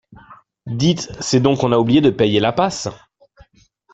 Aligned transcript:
Dites, 0.65 1.11
c’est 1.19 1.41
donc 1.41 1.59
qu’on 1.59 1.71
a 1.71 1.77
oublié 1.77 2.01
de 2.01 2.09
payer 2.09 2.39
la 2.39 2.51
passe! 2.51 2.89